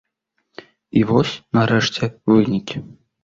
[1.01, 2.83] І вось, нарэшце, вынікі.